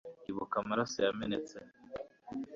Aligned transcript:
ibuka 0.29 0.55
amaraso 0.63 0.95
yamenetse 1.05 1.57